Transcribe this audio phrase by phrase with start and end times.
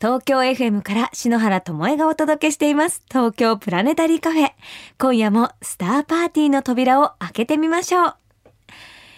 [0.00, 3.02] 東京 FM から篠原智恵がお届けしています。
[3.08, 4.52] 東京プラネタリーカフェ。
[4.96, 8.14] 今夜もスターパーティーの扉を開けてみましょう。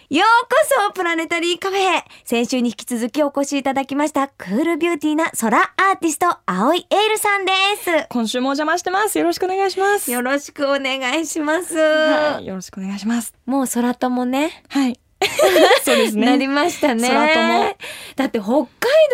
[0.08, 0.56] ようこ
[0.88, 8.06] そプラネタリーカフェ先週に引き続きお越しいただきましたクールビューティーな空アーティスト青井エールさんです。
[8.08, 9.18] 今週もお邪魔してます。
[9.18, 10.10] よろしくお願いします。
[10.10, 13.34] よろしくお願いします、はい、よろしくお願いします。
[13.44, 14.64] もう空友ね。
[14.70, 14.98] はい
[15.84, 16.26] そうですね。
[16.26, 17.76] なりましたね。
[18.16, 18.66] だって北海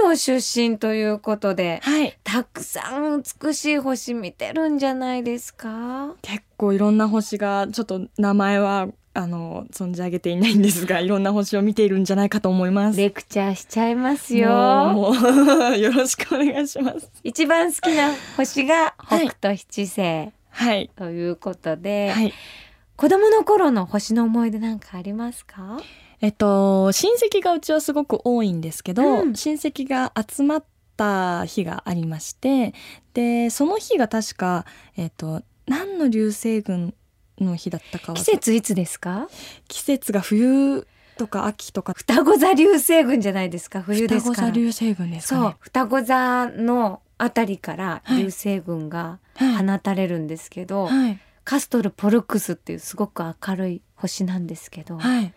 [0.02, 2.16] 道出身ということではい。
[2.24, 6.14] たくさん美しい星見てるんじゃないですか？
[6.22, 12.98] 結構いろんな星がちょっと名前はあの存じ上げていないんですがいろんな星を見ているんじゃないかと思います。
[12.98, 14.48] レクチャーしちゃいますよ。
[14.92, 15.14] もう
[15.78, 17.10] よろしくお願いします。
[17.24, 20.90] 一番好きな星がはい北斗七星はい。
[20.96, 22.32] ということで、はい
[22.96, 25.78] 子供の頃の星の思い出なんかありますか？
[26.20, 29.34] えっと親戚がうちはすごく多いんですけど、うん。
[29.36, 30.64] 親戚が集まっ
[30.96, 32.72] た日がありまして
[33.12, 34.64] でその日が確か
[34.96, 36.94] えっと何の流星群
[37.38, 39.28] の日だったかは季節いつですか？
[39.68, 40.86] 季節が冬
[41.18, 41.92] とか秋とか。
[41.94, 43.82] 双子座流星群じゃないですか？
[43.82, 44.34] 冬ですから。
[44.34, 45.48] 双子座流星群ですかそう。
[45.50, 45.56] ね。
[45.60, 49.66] 双子座のあたりから流星群がはい。
[49.66, 55.32] 放たれるんですけど、はいカストル・ポルクスっていうすごく明るい星なんですけど、はい。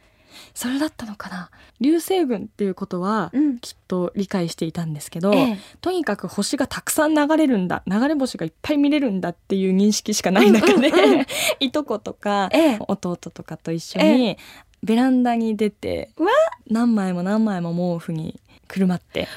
[0.53, 1.51] それだったのかな。
[1.79, 3.59] 流星群っていうことはうん。
[3.59, 5.57] きっと理解していたんですけど、ええ。
[5.81, 11.25] とにかく星がたくさん流れるんだ、流れ星がいっぱい見れるんだっていう認識しかない中で、うんうんうん。
[11.61, 12.77] いとことかええ。
[12.79, 14.38] 弟とかと一緒に
[14.81, 16.31] ベランダに出てうわ
[16.67, 18.39] 何枚も何枚も毛布に
[18.70, 19.28] くるまって。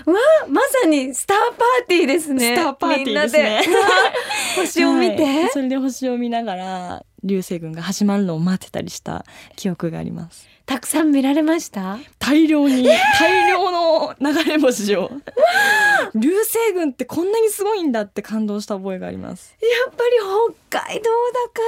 [0.46, 2.54] まさにスターパーティーですね。
[2.54, 3.62] スターパーティーですね。
[4.56, 5.50] 星を見て、はい。
[5.50, 9.24] それで星を見ながら流星群が始まるのを待ってたりした
[9.56, 10.46] 記憶があります。
[10.66, 11.98] たくさん見られました？
[12.18, 12.84] 大量に、
[13.18, 15.10] 大量の流れ星を。
[16.14, 19.56] 流星群ってこんなにすごいんだって感動した覚えがあります。
[19.60, 20.10] やっぱり
[20.70, 21.60] 北海道だか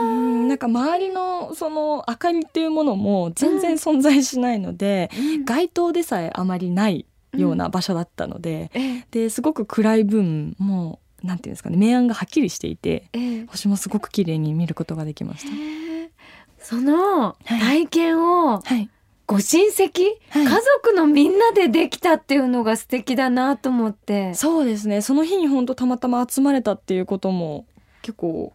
[0.00, 0.06] ら。
[0.06, 5.08] うんなんか周りのその明かりっていうものも全然存在しないので、
[5.46, 7.06] 街灯でさえあまりない
[7.36, 9.06] ような場所だったので、ええ。
[9.10, 13.46] ですごく暗い分もうなんていうんですかね明暗がはっきりしていてええ。
[13.46, 15.50] 星もすごく綺麗に見ることができました。
[15.54, 16.10] へえ。
[16.58, 17.60] そのはい。
[17.60, 18.88] 体験をはい、
[19.26, 20.44] ご親戚、はい。
[20.44, 20.50] 家
[20.84, 24.34] 族のみんなでできたっていうのが素敵だなと思って。
[24.34, 25.00] そうですね。
[25.00, 27.66] その日に本当たまたま集まれたっていうことも
[28.02, 28.52] 結構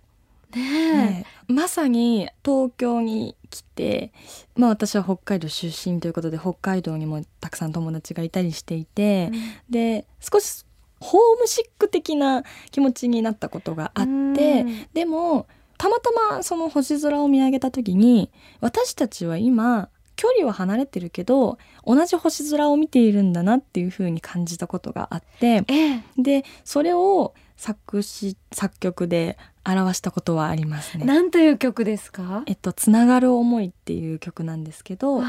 [0.56, 4.12] ねね、まさに東京に来て、
[4.56, 9.32] まあ、私は北海道出身ということで北海道にもたくさん友達がいたりしていてえ、
[9.70, 10.66] で少し
[11.00, 14.14] ホームシック的な気持ちになったことがあってう
[14.64, 14.88] ん。
[14.94, 15.48] でも
[15.78, 18.32] たまたまその星空を見上げた時に
[18.62, 26.04] 私たちは今距離は離れてるけど同じ星空を見ているんだなっていう風に感じたことがあってええ。
[26.18, 29.38] でそれを作詞作曲で
[29.68, 31.06] 表したことはありますね。
[31.06, 32.44] なんという曲ですか？
[32.46, 35.22] えっと、つながる思いっていう曲なんですけど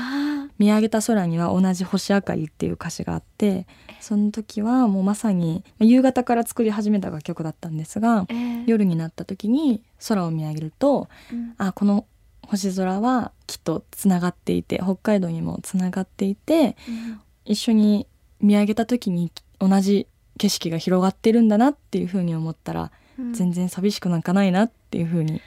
[0.59, 3.67] 見上げた空には同じ星明かりっていう歌詞があって
[4.01, 8.65] その時はもうまさに夕方から作り始めた楽曲だったんですがええ。
[8.67, 11.55] 夜になった時に空を見上げるとうん。
[11.59, 12.07] あこの
[12.47, 17.21] 星空はきっとつながっていて北海道にもつながっていてうん。
[17.45, 18.07] 一緒に
[18.41, 20.07] 見上げた時に同じ
[20.39, 22.91] 景色が広がってるんだなっていう風に思ったらうん
[23.33, 25.41] 全然寂しくなんかないなっていう風に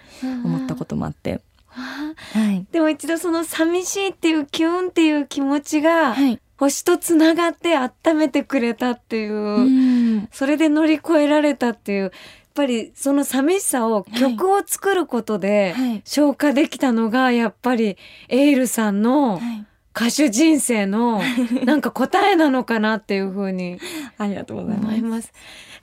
[0.44, 10.30] 思ったこともあって、はい、でも一度その寂しいっていうキュンっていう気持ちがはい、星とつながって温めてくれたっていう、うん。
[10.32, 12.12] それで乗り越えられたっていうやっ
[12.54, 16.02] ぱりその寂しさを曲を作ることではい。
[16.06, 17.98] 消化できたのがやっぱり
[18.30, 19.66] エイルさんのはい、
[19.96, 21.22] 歌手人生の
[21.66, 23.80] なんか答えなのかなっていうふうに
[24.20, 25.34] ありがとうございます。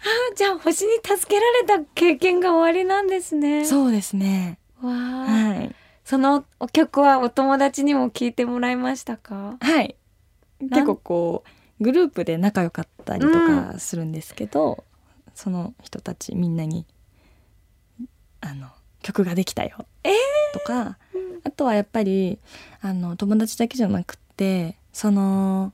[0.01, 3.65] あーじゃあ星に助けられた経験が終わりなんですね。
[3.65, 4.59] そうですね。
[4.81, 9.57] わあ、はい、そのお曲はお友達にも聞いてもらいましたか？
[9.61, 9.97] はい、
[10.61, 11.45] 結構こ
[11.81, 14.85] うグループで仲良かったりとかするんですけど、
[15.35, 16.87] その人たちみんなに
[18.41, 18.69] あの
[19.03, 19.87] 曲ができたよ。
[20.05, 20.13] えー。
[20.53, 20.97] とか、
[21.45, 22.39] あとはやっぱり
[22.81, 25.73] あの友達だけじゃなくってその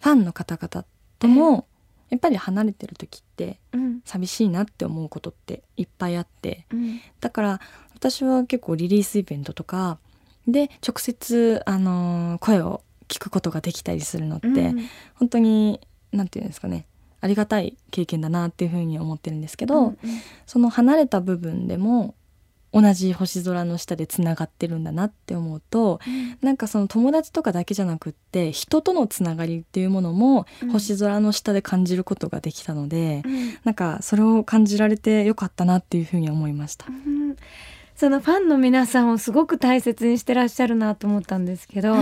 [0.00, 0.86] ファンの方々
[1.18, 1.66] とも、
[2.10, 4.00] やっぱり離れてる時ってうん。
[4.04, 7.00] 寂しいなって思うことっていっぱいあってうん。
[7.20, 7.60] だから
[7.94, 9.98] 私は結構リリースイベントとか
[10.46, 14.88] で直接、あのー声を聞くことができたりするのって、うん。
[15.14, 15.80] 本当に
[16.12, 16.86] 何て言うんですかね
[17.20, 19.96] ありがたい経験だなっていうふうに思ってるんですけど、うんうん。
[20.46, 22.14] その離れた部分でも
[22.72, 26.00] 同じ星空の下でつながってるんだなって思うと
[26.42, 30.70] なんかその友達とかだけじゃなくって人とのつながりっていうものもうん。
[30.70, 33.58] 星空の下で感じることができたので、うん。
[33.64, 36.86] なんかそれを感じられてよかったなっていうふうに思いました。
[36.88, 37.36] うん。
[37.94, 41.96] そのファンの皆さんをすごく大切にしてらっしゃるなと思ったんですけど、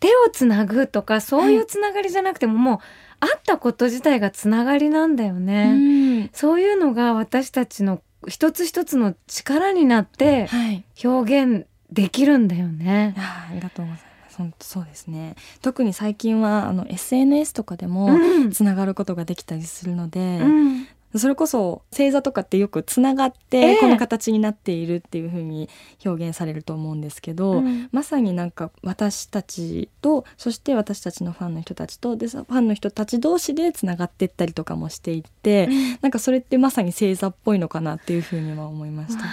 [0.00, 2.78] 手をつなぐとかそういうつながりじゃなくても、もう
[3.20, 5.72] 会ったこと自体がつながりなんだよね。
[5.72, 6.30] うん。
[6.32, 13.20] そういうのが私たちの一つ一つの力になってはい表現できるんだよねい。
[13.20, 14.36] やーありがとうございます。
[14.38, 15.36] 本当そうですね。
[15.60, 20.86] 特に最近はあの SNS とかでもうんつながることができたりするので、うん
[21.16, 23.74] それこそ星座とかってよくつながっええ。
[23.74, 25.68] てこの形になっているっていう風に
[26.04, 27.88] 表現されると思うんですけど、うん。
[27.92, 35.68] まさになんか私たちとそして私たちのファンの人たちとでさファンの人たち同士でつながっていったりとかもしていって、
[36.00, 39.24] なんかそれってまさに星座っぽいのかなっていう風には思いました。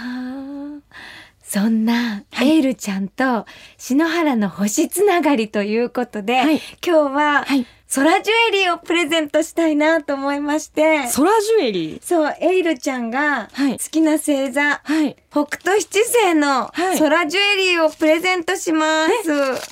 [1.42, 3.44] そんなエイルちゃんと
[3.76, 6.60] 篠原の星つながりということで、はい。
[6.86, 10.98] 今日ははい、空ジュエリーをプレゼントしたいなと思いまして。
[10.98, 12.00] 空ジュエリー？
[12.02, 13.78] そうエイルちゃんがはい。
[13.78, 15.16] 好きな星座、はい。
[15.30, 16.98] 北斗七星のはい。
[16.98, 19.64] 空ジュエリーをプレゼントします、えありがと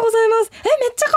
[0.00, 0.50] うございます。
[0.54, 1.12] えめっちゃ可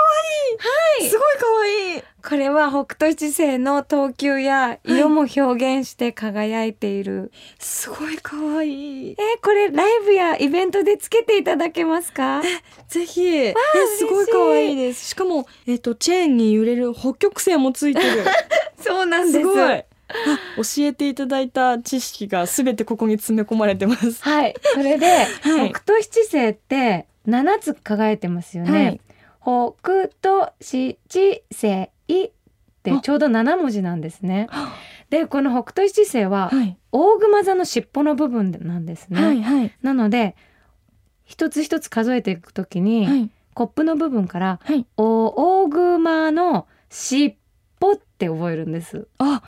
[1.00, 1.04] 愛い。
[1.04, 1.10] はい。
[1.10, 9.12] すごい可愛いこれは北斗七星の等級や色も表現して輝いている、すごい可愛い。
[9.12, 12.40] えこれライブやイベントでつけていただけますか？
[12.88, 13.26] ぜひ。
[13.26, 13.54] え
[13.98, 15.10] すごい可愛いです。
[15.10, 18.24] しかもえっ、とチェーンに揺れる北極星もついてる。
[18.80, 19.38] そうなんです。
[19.40, 19.72] すごい。
[19.74, 19.84] あ
[20.56, 24.22] 教えていただいた知識がすべてここに詰め込まれてます。
[24.22, 24.54] はい。
[24.72, 25.24] それで、は
[25.64, 25.70] い。
[25.70, 29.00] 北斗七星って7つ輝いてますよね、
[29.42, 29.74] 北
[30.22, 30.98] 斗七
[31.52, 32.30] 星っ
[32.82, 34.48] てちょうど7文字なんですね。
[35.10, 36.76] でこの北斗七星ははい。
[36.92, 39.72] 大熊座の尻尾の部分なんですね、はいはい。
[39.82, 40.36] なので
[41.24, 43.30] 一つ一つ数えていくときに、はい。
[43.54, 44.86] コップの部分からはい。
[44.96, 47.36] お大熊の尻
[47.80, 49.08] 尾って覚えるんです。
[49.18, 49.42] あ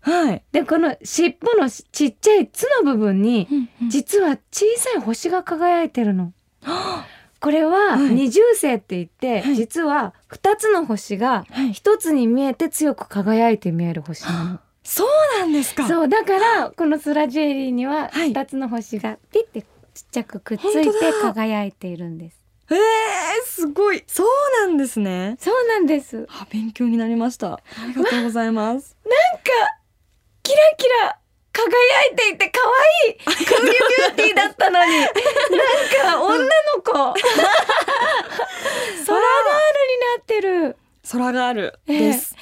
[0.00, 0.44] はい。
[0.52, 3.48] でこの尻尾のちっちゃい「つ」の部分に
[3.88, 6.32] 実は小さい星が輝いてるの。
[7.44, 8.14] これははい。
[8.14, 9.54] 二重星って言って、はい。
[9.54, 11.74] 実は2つの星がはい。
[11.74, 14.24] 一つに見えて強く輝いて見える星。
[14.24, 14.60] なの。
[14.82, 15.08] そう
[15.40, 15.86] なんですか。
[15.86, 18.32] そうだからこの空ジュエリーにははい。
[18.32, 19.68] 2つの星がピッてちっ
[20.10, 22.38] ちゃくくっついて輝いているんです。
[22.70, 22.76] えー、
[23.44, 24.02] すごい。
[24.06, 24.26] そう
[24.66, 25.36] なんですね。
[25.38, 26.26] そうなんです。
[26.30, 27.52] あ勉強になりました。
[27.52, 28.96] ありがとうございます。
[30.42, 31.18] キラキラ
[31.54, 32.60] 輝いていて可
[33.06, 34.90] 愛いクールビューティーだったのに。
[34.98, 36.50] なんか女の
[36.82, 36.92] 子。
[36.92, 39.18] 空ガール
[39.88, 40.76] になってる。
[41.10, 41.98] 空があるええ。
[42.08, 42.34] です、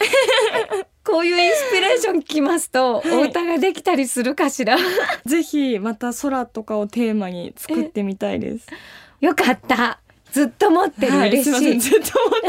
[1.05, 3.11] こういうインスピレーション聞きますと、はい。
[3.11, 4.79] お歌ができたりするかしら。
[5.27, 8.67] ぜひまた空とかをテーマに作ってみたいです。
[9.21, 9.99] よかった。
[10.31, 11.29] ずっと持ってる、はい。
[11.31, 11.53] 嬉しい。
[11.53, 11.81] すいません。
[11.81, 12.49] ずっと思って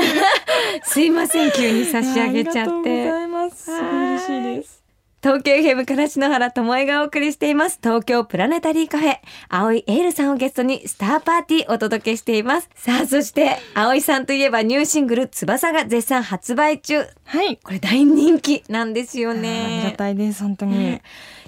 [0.86, 1.52] すいません。
[1.52, 3.64] 急に差し上げちゃありがとうごってざいます。
[3.66, 4.83] すごい嬉しいです
[5.24, 7.80] 東京 FM から篠原智恵がお送りしています。
[7.82, 9.16] 東京プラネタリーカフェ。
[9.48, 12.70] 青井エールさんをゲストにスターパーティーお届けしています。
[12.76, 17.06] さあそして青井さんといえばニューシングル翼が絶賛発売中。
[17.24, 17.56] はい。
[17.56, 21.02] これ大人気なんですよありがねたいです本当に、ね。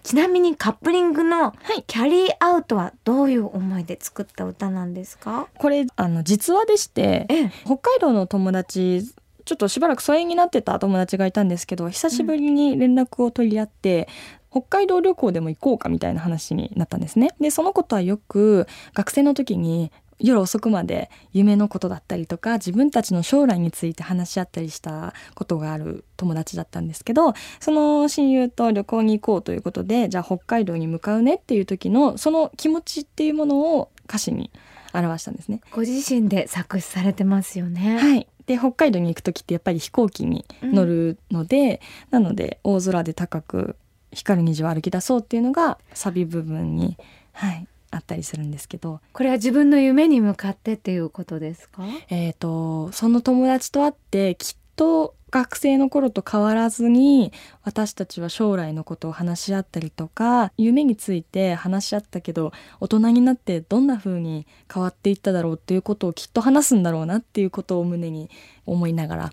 [0.04, 1.84] ちなみにカップリングのい。
[1.86, 5.50] キャリーアウトはどういう思いで作った歌なんですか？
[5.58, 7.52] これあの実話でしてええ。
[7.66, 9.04] 北海道の友達
[9.46, 14.08] ちょっとしばらく疎遠になってた友達がいたんですけど久しぶりに連絡を取り合って、
[14.52, 17.32] 北海道旅行でも行こうかみたいな話になったんですね。
[17.42, 34.52] でそのことはよく学生の時に夜遅くまで夢のことだったりとか自分たちの将来について話し合ったりしたことがある友達だったんですけどその親友と旅行に行こうということでじゃあ北海道に向かうねっていう時のその気持ちっていうものを歌詞に
[34.94, 35.60] 表したんですね。
[35.72, 43.76] ご自身で作詞されてますよね、はい、で北海道に行く時ってやっぱり飛行機に乗るので、なので大空で高く
[44.12, 46.98] 光る虹を歩き出そうっていうのがサビ部分に、
[47.34, 51.84] はい、あったりするんですけど、これは自分の夢に向かってっていうことですか？
[52.10, 68.30] えー、とその友達と会ってきっと学生の頃と変わらずに私たちは将来のことを話し合ったりとか夢について話し合ったけど大人になってどんな風に変わっていっただろうっていうことをきっと話すんだろうなっていうことを胸に
[68.66, 69.32] 思いながら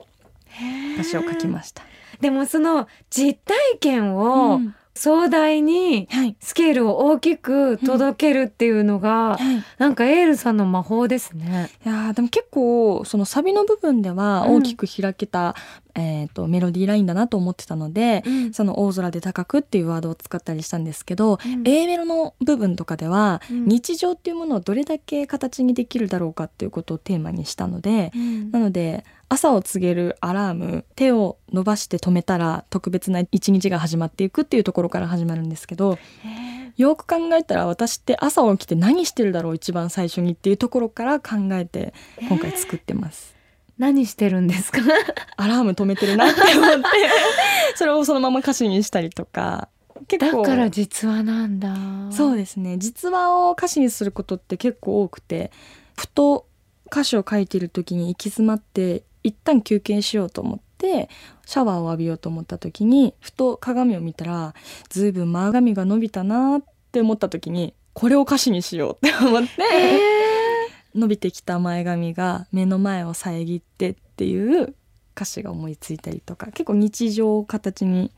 [0.94, 1.84] 歌詞を書きました。
[2.20, 6.36] でもその実体験をうん壮大にはい。
[6.40, 9.64] スケールを大きく届けるっていうのが、はい。
[9.78, 11.70] なんかエールさんの魔法ですね。
[11.84, 14.54] いやーでも結構そのサビの部分ではうん。
[14.56, 15.54] 大きく開けた、
[15.94, 18.22] えー、とメロディーラインだなと思ってたので、
[18.52, 21.62] その大空で高くっていうワードを使ったりしたんですけど、うん。
[21.66, 23.64] A メロの部分とかでは、うん。
[23.66, 28.50] 日常っていうものをどれだけ形にできるだろうかっていうことをテーマにしたので、うん。
[28.50, 35.98] なので朝を告げるアラーム手を伸ばして止めたら特別な一日が始まっていくっていうところから始まるんですけど
[36.76, 41.94] よく考えたら私って朝起きて何してるだろう一番最初にっていうところから考えて
[42.28, 43.34] 今回作ってます。
[43.78, 44.80] 何してるんですか？
[45.38, 46.82] アラーム止めてるなって思って。
[47.74, 49.68] それをそのまま歌詞にしたりとか。
[50.08, 50.42] 結構。
[50.42, 51.74] だから実話なんだ。
[52.10, 52.76] そうですね。
[52.76, 55.50] 実話を歌詞にすることって結構多くて
[55.96, 56.46] ふと
[56.86, 61.08] 歌詞を書いている時に行き詰まって一旦休憩しようと思って
[61.46, 64.54] シャワーを浴びようと思った時にふと鏡を見たら
[64.88, 69.50] ずいぶん前髪が伸びたなって思った時にこれを歌詞にしようって思って、
[70.94, 74.74] 伸びてきた前髪が目の前を遮ってっていう
[75.14, 78.10] 歌詞が思いついたりとか結構日常を形に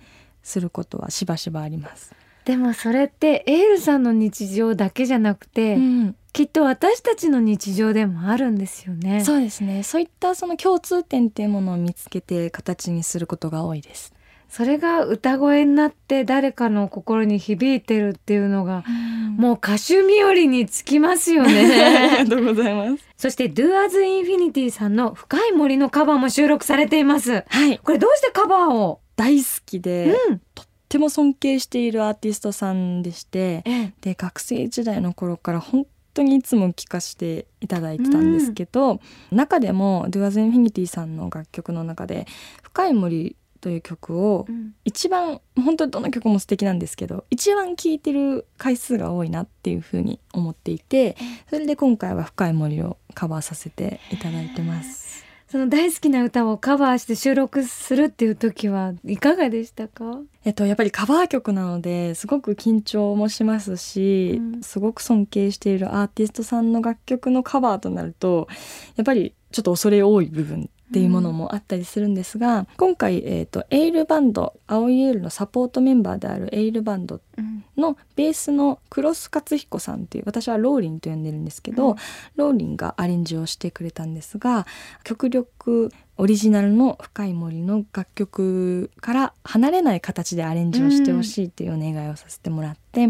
[0.42, 2.14] することはしばしばあります。
[2.44, 9.22] でもそれってエールさんの日常だけじゃなくて、うんきっと私たちの日常でもあるんですよね。
[9.24, 14.12] そうですねそういったその共通点っていうものを見つけて形にすることが多いです。
[14.48, 18.82] それが歌声になって誰かの心に響いてるっていうのが
[19.36, 22.24] ももう歌手日和につきますよう ありね。
[22.24, 23.04] がとうございます。
[23.16, 27.44] そして Do As Infinity さんの深い森のカバーも収録されています。
[27.46, 33.92] はいこれどうしてカバーを、大好きで、うんとっても尊敬しているアーティストさんでしてええ。
[34.00, 39.00] で学生時代の頃から本当にいつも聴かせていただいてたんですけど、
[39.32, 42.28] 中でも Do As Infinity さんの楽曲の中で
[42.62, 44.46] 「深い森」という曲を
[44.84, 51.16] 一番本当にどの曲も素敵なんですけど一番聴いてる回数が多いなっていうふうに思っていて
[51.50, 55.24] それで今回は「深い森」をカバーさせていただいてます。
[55.54, 60.18] その大好きな歌をカバーして収録するっていう時はいかがでしたか？
[60.44, 64.62] えっと、やっぱりカバー曲なのですごく緊張もしますし、うん。
[64.64, 68.48] すごく尊敬しているアーティストさんの楽曲のカバーとなると
[68.96, 77.20] やっぱりちょっと恐れ多い部分っていうものもあったりするんですが、今回、えっとエイルバンド青いエールのサポートメンバーであるエイルバンド
[77.76, 81.96] のベースのクロス勝彦さんっていう私はローリンと呼んでるんですけど、うん
[82.36, 84.66] ローリンがアレンジをしてくれたんですが
[85.02, 93.08] 極力オリジナルの「深い森」の楽曲から離れない形でアレンジをしてほしいっていうお願いをさせてもらって、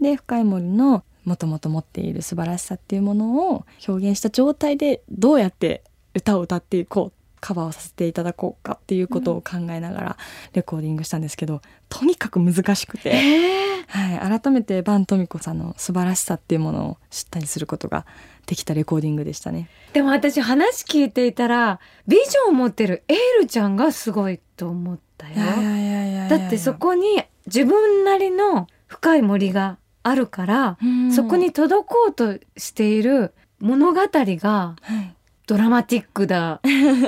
[0.00, 5.82] で「深い森」のもともと持っている素晴らしさっていうものを表現した状態でどうやって
[6.14, 7.15] 歌を歌っていこう
[7.46, 10.16] カバーをさせていただこうかっていうことを考えながら
[10.52, 13.10] レコーディングしたんですけど、とにかく難しくて。
[13.10, 18.04] えはい、改めてバントミコさんの素晴らしさっていうものを知ったりすることが
[18.46, 19.68] できたレコーディングでしたね。
[19.92, 25.36] でも私話聞いていたらビジョンを持ってるエールちゃんがすごいと思ったよ。
[26.28, 35.15] だってそ、こに自分なりの深い森があるから、うんそこに届こうとしている物語がはい、
[35.46, 36.60] ドラマティックだ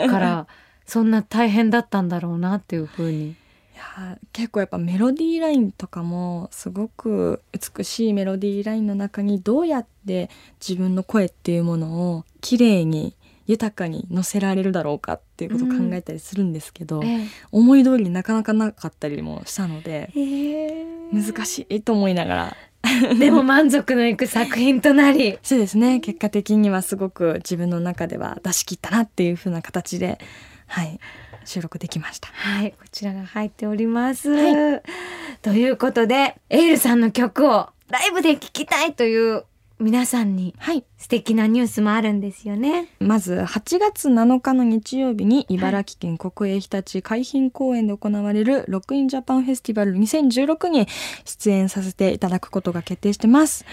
[0.08, 0.46] から
[0.86, 3.30] そんな大変だったんだろうなっていう風に。
[3.30, 3.34] い
[3.80, 10.30] や結構やっぱメロディーラインとかもすごく美しいメロディーラインの中にどうやって
[10.60, 13.14] 自分の声っていうものを綺麗に
[13.46, 22.56] 豊かに乗せられるだろうかっていうことを考えたりするんですけど、え思い通りになかなかなかったりもしたのでえ難しいと思いながら
[23.18, 25.38] でも満足のいく作品となり。
[25.42, 26.00] そうですね。
[26.00, 30.18] 結果的にはすごく自分の中では出し切ったなっていう風な形で
[30.66, 30.98] はい
[31.44, 32.28] 収録できました。
[32.32, 34.82] はいこちらが入っております、は
[35.42, 39.44] ということでエールさんの曲をライブで聴きたいという
[39.80, 40.84] 皆さんにはい。
[40.96, 42.88] 素敵なニュースもあるんですよね。
[42.98, 50.88] まず8月7日の日曜日に茨城県国営ひたち海浜公園で行われるロックインジャパンフェスティバル2016に
[51.24, 53.64] 出演させていただくことが決定してます。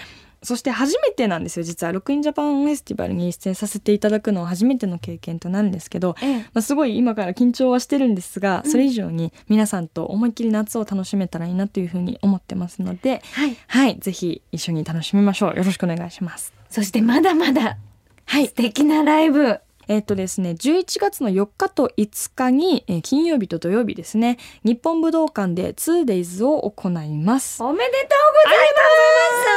[0.46, 1.64] そして初めてなんですよ。
[1.64, 6.38] 実はロックインジャパンフェスティバルに出演させていただくのは初めての経験となるんですけど、ええ。
[6.38, 8.70] まあ、すごい今から緊張はしてるんですが、うん。
[8.70, 13.56] それ以上に皆さんと思いっきり夏を楽しめたらいいなというふうに思ってますのではい。
[13.66, 13.96] はい。
[13.98, 15.56] ぜひ一緒に楽しみましょう。
[15.56, 16.54] よろしくお願いします。
[16.70, 17.76] そしてまだまだ
[18.26, 18.46] はい。
[18.46, 19.60] 素敵なライブ。
[19.88, 27.62] えっ、とですね、11月の4日と5日に、えー金曜日と土曜日ですね、日本武道館で 2days を行います。
[27.62, 28.00] おめでとう
[28.44, 29.55] ございます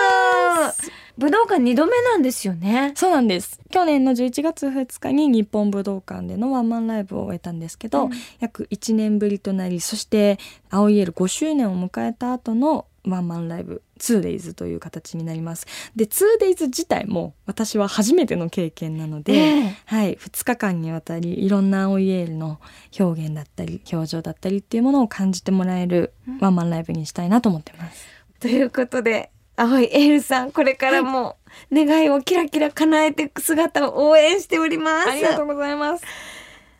[1.18, 2.94] 武道館2度目なんですよね。
[2.96, 3.60] そうなんです。
[3.70, 8.12] 去年の11月2日に日本武道館でのワンマンライブを終えたんですけど、うん。
[8.40, 10.40] 約1年ぶりとなりそして
[10.70, 15.66] 青いエール5周年を迎えた後のワンマンライブ 2days という形になります。
[15.96, 19.78] で 2days 自体も私は初めての経験なので、ええ。
[19.86, 22.60] はい、2日間にわたりいろんな青いエールの
[22.98, 28.08] 表現だったり表情だったりっていうものを感じてもらえるワンマンライブにしたいなと思ってます。
[28.40, 31.36] ということで青いエールさんこれからも
[31.70, 35.10] 願いをキラキラ叶えていく姿を応援しております。
[35.10, 36.04] ありがとうございます。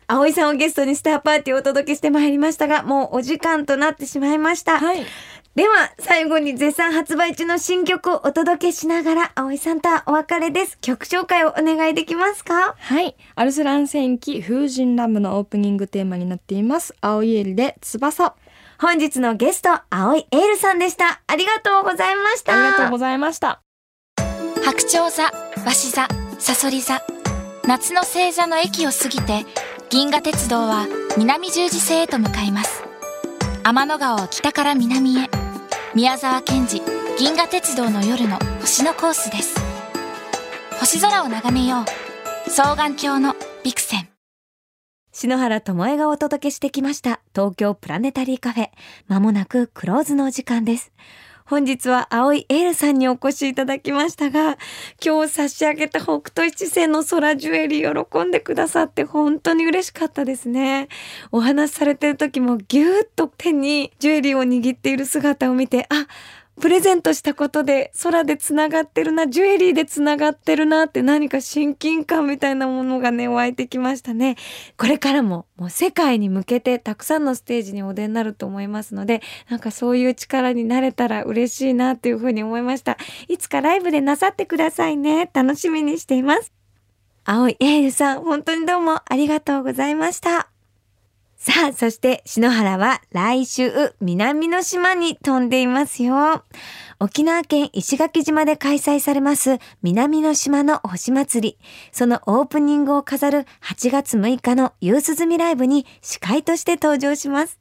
[0.06, 4.80] 葵さんをゲストにスターパーティーをお届けしてまいりましたがもうお時間となってしまいました。
[4.80, 5.04] はい、
[5.54, 10.78] では最後に絶賛発売中の新曲をお届けしながら葵さんとはお別れです。
[10.80, 12.74] 曲紹介をお願いできますか？
[12.78, 16.94] はい、アルスラン戦記風神ラムのオープニングテーマになっています。
[17.02, 18.34] 青いエールで翼。
[18.80, 21.20] 本日のゲスト青いエールさんでした。
[21.26, 22.54] ありがとうございました。
[22.54, 23.60] ありがとうございました。
[24.64, 25.30] 白鳥座、
[25.66, 26.08] 鷲座、
[26.38, 27.02] サソリ座。
[27.66, 29.44] 夏の星座の駅を過ぎて、
[29.90, 30.86] 銀河鉄道は
[31.18, 32.82] 南十字星へと向かいます。
[33.64, 35.28] 天の川を北から南へ。
[35.94, 36.82] 宮沢賢治、
[37.18, 39.60] 銀河鉄道の夜の星のコースです。
[40.78, 42.48] 星空を眺めよう。
[42.48, 44.09] 双眼鏡のビクセン。
[45.12, 47.20] 篠原智恵がお届けしてきました。
[47.34, 48.68] 東京プラネタリーカフェ。
[49.08, 50.92] まもなくクローズのお時間です。
[51.46, 54.56] 本日は青いエールさんにお越しいただきましたが
[55.04, 60.86] 今日差し上げた北斗七星の空ジュエリー喜んでくださって本当に嬉しかったですね。
[61.32, 66.06] お話しされてる時もぎゅーっと手にジュエリーを握っている姿を見てあ
[66.60, 74.36] プレゼントしたことで空でつながってるなジュエリーでつながってるなって何か親近感みたいなものがね湧いてきましたね。
[74.76, 82.98] これからももう世界に向けてたくさんのステージにお出になると思いますのでなんかそういう力になれたら嬉しいなというふうに思いました。
[83.28, 85.30] いつかライブでなさってくださいね。
[85.32, 86.52] 楽しみにしています。
[87.24, 90.49] 青いエールさん本当にどうもありがとうございました。
[91.40, 96.44] さあ、そして篠原は来週南の島に飛んでいますよ。
[96.98, 101.58] 沖縄県石垣島で開催されます南の島の星祭り。
[101.92, 107.58] そのオープニングを飾る8月6日の夕涼みライブに司会として登場します。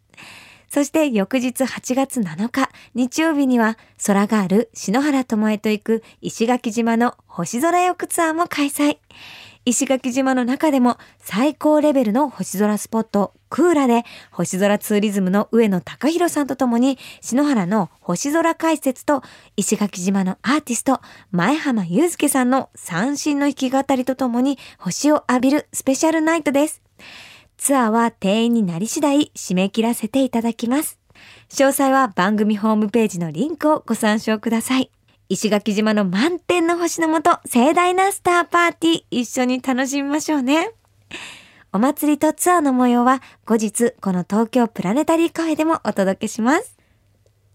[0.68, 8.98] そして翌日8月7日日曜日には空がある篠原智恵と行く石垣島の星空浴ツアーも開催。
[9.66, 19.22] 石垣島の中でも最高レベルの星空スポットクーラで星空ツーリズムの上野隆弘さんとともに篠原の星空解説と
[19.58, 26.82] 石垣島のアーティスト前浜祐介さんの三振の弾き語りとともに星を浴びるスペシャルナイトです。
[27.58, 30.98] ツアーは定員になり次第締め切らせていただきます。
[31.50, 34.92] 詳細は番組ホームページのリンクをご参照ください。
[35.32, 40.72] 石垣島の満天の星のもと盛大なスターパーティー一緒に楽しみましょうね。
[41.72, 46.80] お祭りとツアーの模様は後日この東京プラネタリーカフェでもお届けします。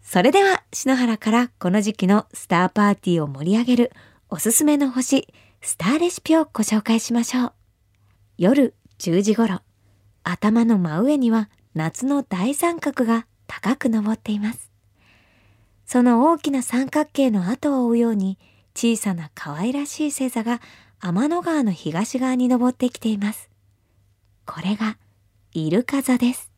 [0.03, 3.93] それでは篠原からこの時期のスターパーティーを盛り上げる
[4.31, 5.27] おすすめの星、
[5.61, 7.53] スターレシピをご紹介しましょう。
[8.39, 9.63] 夜10時頃、
[10.23, 14.74] 頭の真上には夏の大三角が高く昇っています。
[15.87, 18.38] その大きな三角形の後を追うように
[18.75, 20.61] 小さな可愛らしい星座が
[21.01, 23.51] 天の川の東側に昇ってきています。
[24.47, 24.97] これが
[25.53, 26.51] イルカ座です。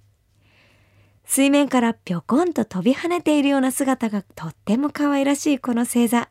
[1.25, 6.29] 水面からぴょこんと飛び跳ねているような姿がとっても可愛らしいこの星座。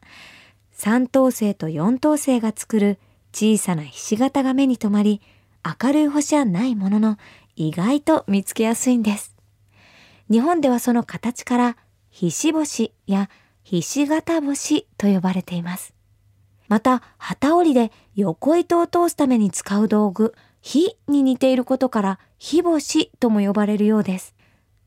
[0.71, 2.97] 三等星と四等星が作る
[3.33, 5.21] 小さなひし形が目に留まり、
[5.83, 7.17] 明るい星はないものの
[7.55, 9.35] 意外と見つけやすいんです。
[10.31, 11.77] 日本ではその形から
[12.15, 13.29] ひし星や
[13.61, 15.93] ひし形星と呼ばれています。
[16.69, 24.33] また、旗織りで横糸を通すために使う道具、火に似ていることから、火星とも呼ばれるようです。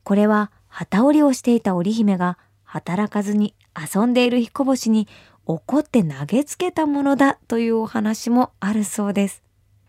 [0.03, 5.07] これは、旗織りをしていた織姫が、働かずに遊んでいる彦星に
[5.45, 9.43] 怒って投げつけたものだというお話もあるそうです。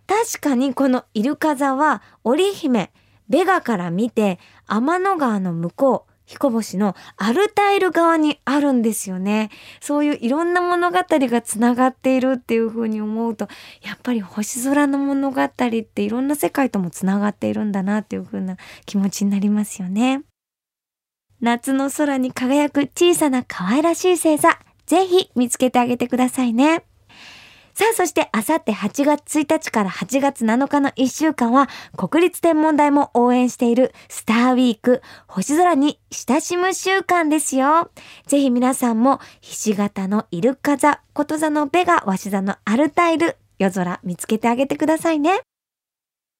[0.07, 2.92] 確かにこのイルカ座は織姫、
[3.31, 9.51] ベガから見て天の川の向こう、彦星のアルタイル側にあるんですよね。
[9.81, 13.49] そういういろんな物語がつながっているっていう風に思うと、
[13.83, 20.23] やっぱり星空の物語っていろんな世界ともつながっているんだなっていう風な気持ちになりますよね。
[21.40, 26.85] 夏の空に輝く小さな可愛らしい星座、ぜひ見つけてあげてくださいね。
[27.74, 37.90] さあ、そしてあさって8月1日から8月7日の1週間は国立天文台も応援しているスターウィーク星空に親しむ週間ですよ。
[38.26, 45.40] ぜひ皆さんもひし形のイルカ座、こと座のベガ、わし座のアルタイル、夜空見つけてあげてくださいね。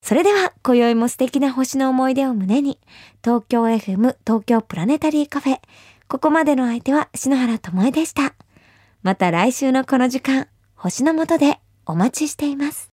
[0.03, 2.79] それでは、今宵も素敵な星の思い出を胸に、
[3.23, 5.61] 東京 FM 東京プラネタリーカフェ。
[6.09, 8.35] ここまでの相手は篠原智恵でした。
[9.03, 10.49] また来週のこの時間、
[10.83, 12.89] 星の下でお待ちしています。